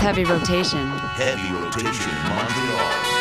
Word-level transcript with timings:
heavy 0.00 0.24
rotation. 0.24 0.88
Heavy 1.12 1.52
rotation 1.52 2.10
Montreal. 2.30 3.19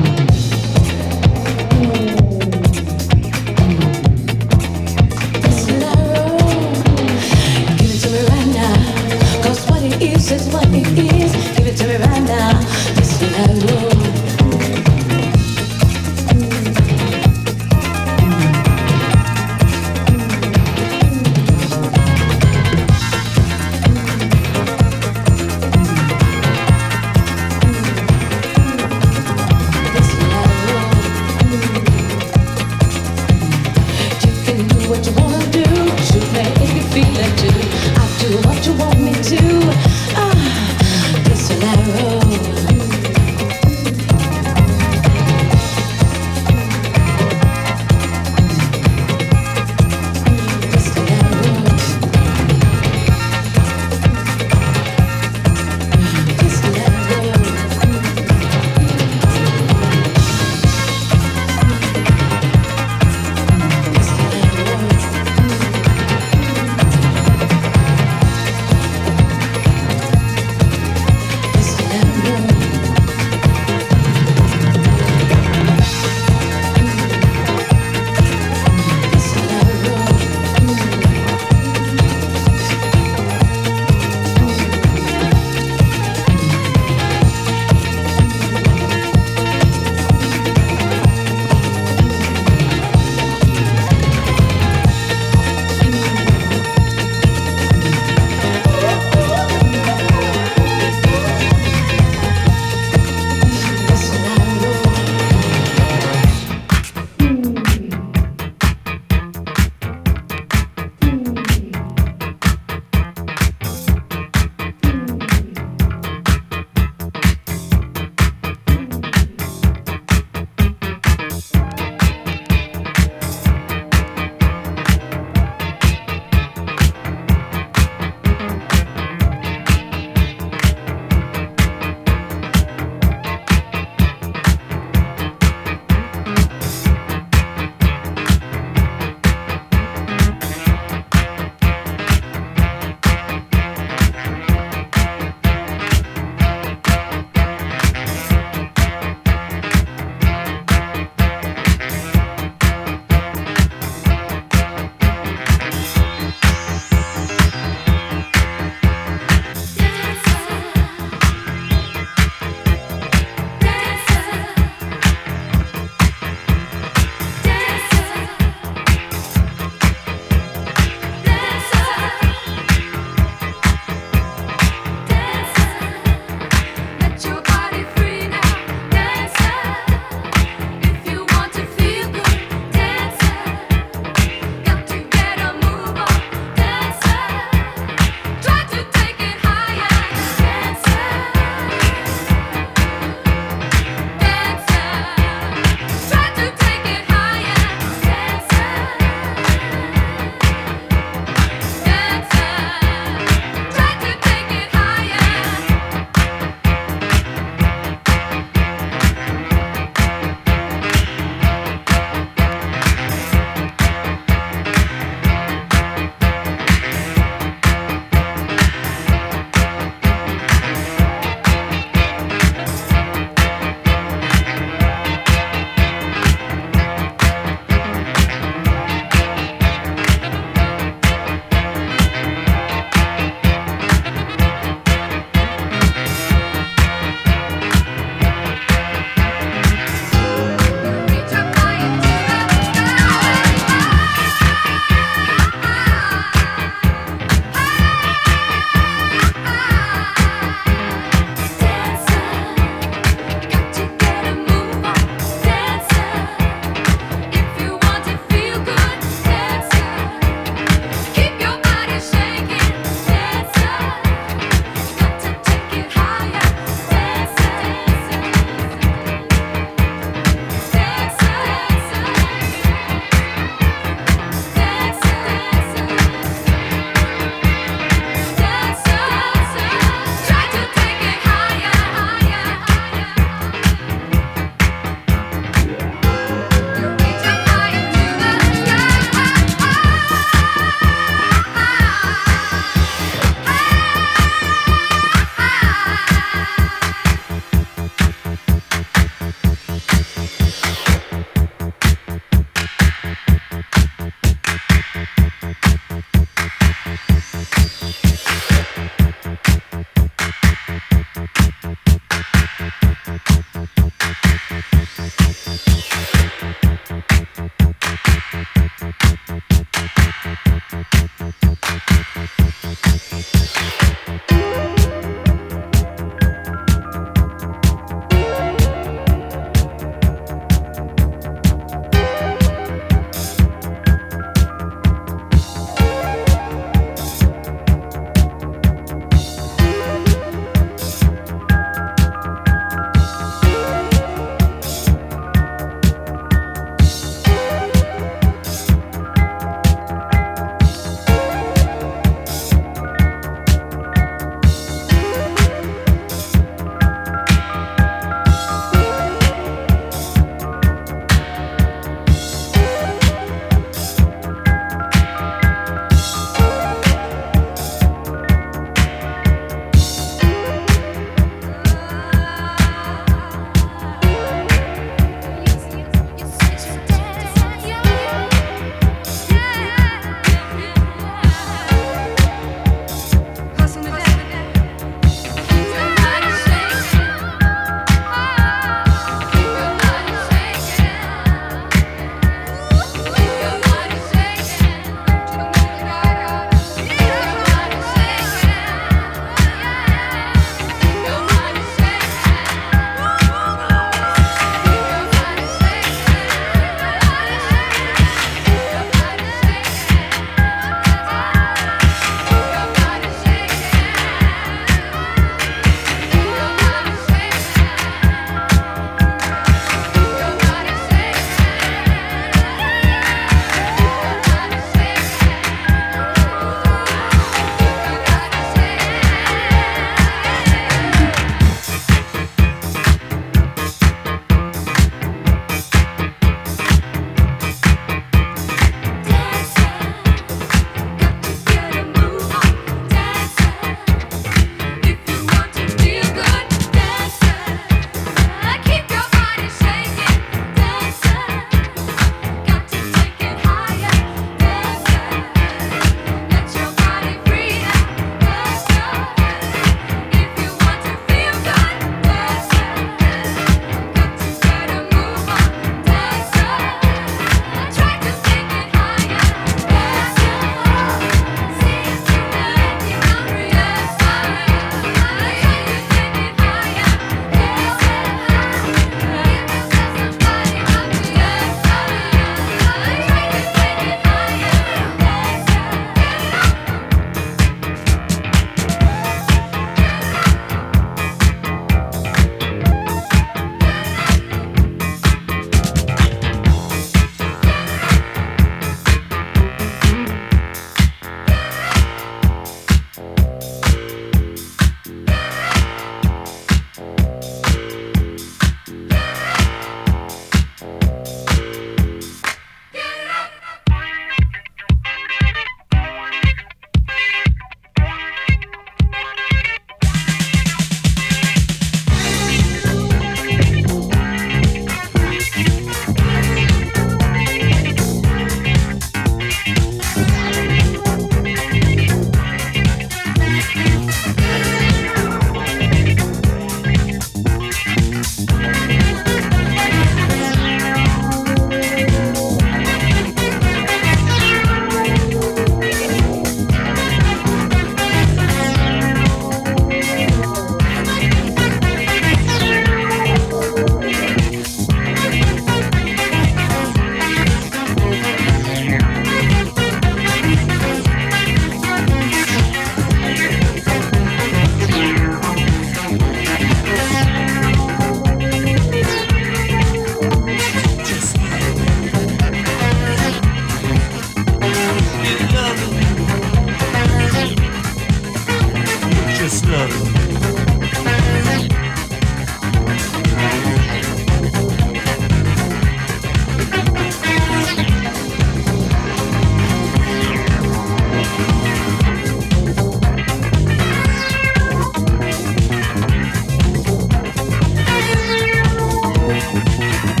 Música 599.33 600.00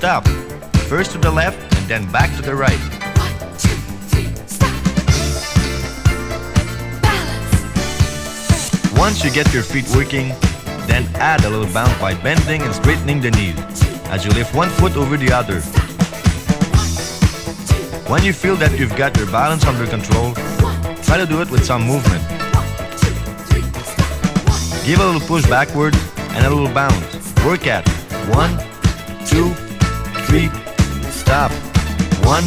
stop. 0.00 0.26
First 0.88 1.12
to 1.12 1.18
the 1.18 1.30
left 1.30 1.60
and 1.76 1.86
then 1.86 2.10
back 2.10 2.34
to 2.36 2.40
the 2.40 2.54
right. 2.54 2.80
One, 3.20 3.36
two, 3.58 3.76
three, 4.08 4.32
stop. 4.46 4.72
Balance. 7.02 8.72
Once 8.96 9.22
you 9.22 9.30
get 9.30 9.52
your 9.52 9.62
feet 9.62 9.86
working, 9.94 10.28
then 10.88 11.04
add 11.16 11.44
a 11.44 11.50
little 11.50 11.70
bounce 11.74 11.92
by 12.00 12.14
bending 12.14 12.62
and 12.62 12.74
straightening 12.74 13.20
the 13.20 13.30
knees 13.32 13.60
as 14.08 14.24
you 14.24 14.30
lift 14.30 14.54
one 14.54 14.70
foot 14.70 14.96
over 14.96 15.18
the 15.18 15.30
other. 15.30 15.60
When 18.08 18.24
you 18.24 18.32
feel 18.32 18.56
that 18.56 18.78
you've 18.78 18.96
got 18.96 19.14
your 19.18 19.26
balance 19.26 19.66
under 19.66 19.86
control, 19.86 20.32
try 21.04 21.18
to 21.18 21.26
do 21.26 21.42
it 21.42 21.50
with 21.50 21.62
some 21.62 21.82
movement. 21.82 22.26
Give 24.86 24.98
a 24.98 25.04
little 25.04 25.20
push 25.28 25.46
backward 25.46 25.94
and 26.32 26.46
a 26.46 26.48
little 26.48 26.72
bounce. 26.72 27.34
Work 27.44 27.66
at 27.66 27.86
one, 28.32 28.56
two, 29.26 29.54
three, 30.30 30.48
stop. 31.10 31.50
One, 32.24 32.44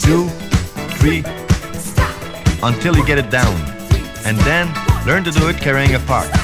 two, 0.00 0.28
three, 0.98 1.22
stop. 1.72 2.12
until 2.64 2.96
you 2.96 3.06
get 3.06 3.18
it 3.18 3.30
down. 3.30 3.54
And 4.26 4.36
then 4.38 4.66
learn 5.06 5.22
to 5.22 5.30
do 5.30 5.48
it 5.48 5.58
carrying 5.58 5.94
a 5.94 6.00
part. 6.00 6.43